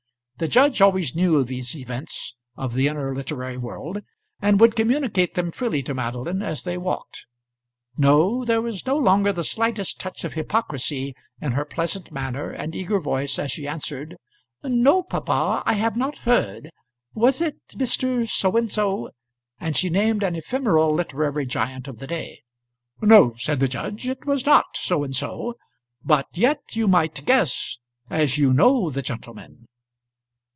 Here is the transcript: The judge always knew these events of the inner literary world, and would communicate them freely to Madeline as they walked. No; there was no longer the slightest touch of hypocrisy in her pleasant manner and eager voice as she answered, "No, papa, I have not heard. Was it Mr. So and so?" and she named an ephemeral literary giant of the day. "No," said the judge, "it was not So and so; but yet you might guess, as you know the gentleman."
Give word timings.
The 0.41 0.47
judge 0.47 0.81
always 0.81 1.13
knew 1.13 1.43
these 1.43 1.75
events 1.75 2.33
of 2.57 2.73
the 2.73 2.87
inner 2.87 3.13
literary 3.13 3.57
world, 3.57 4.01
and 4.41 4.59
would 4.59 4.75
communicate 4.75 5.35
them 5.35 5.51
freely 5.51 5.83
to 5.83 5.93
Madeline 5.93 6.41
as 6.41 6.63
they 6.63 6.79
walked. 6.79 7.27
No; 7.95 8.43
there 8.43 8.59
was 8.59 8.83
no 8.87 8.97
longer 8.97 9.31
the 9.31 9.43
slightest 9.43 9.99
touch 9.99 10.23
of 10.23 10.33
hypocrisy 10.33 11.15
in 11.39 11.51
her 11.51 11.63
pleasant 11.63 12.11
manner 12.11 12.49
and 12.49 12.73
eager 12.73 12.99
voice 12.99 13.37
as 13.37 13.51
she 13.51 13.67
answered, 13.67 14.17
"No, 14.63 15.03
papa, 15.03 15.61
I 15.67 15.73
have 15.73 15.95
not 15.95 16.17
heard. 16.17 16.71
Was 17.13 17.39
it 17.39 17.57
Mr. 17.75 18.27
So 18.27 18.57
and 18.57 18.71
so?" 18.71 19.11
and 19.59 19.77
she 19.77 19.91
named 19.91 20.23
an 20.23 20.35
ephemeral 20.35 20.91
literary 20.91 21.45
giant 21.45 21.87
of 21.87 21.99
the 21.99 22.07
day. 22.07 22.41
"No," 22.99 23.35
said 23.35 23.59
the 23.59 23.67
judge, 23.67 24.07
"it 24.07 24.25
was 24.25 24.43
not 24.43 24.75
So 24.75 25.03
and 25.03 25.15
so; 25.15 25.53
but 26.03 26.25
yet 26.35 26.75
you 26.75 26.87
might 26.87 27.25
guess, 27.25 27.77
as 28.09 28.39
you 28.39 28.51
know 28.53 28.89
the 28.89 29.03
gentleman." 29.03 29.67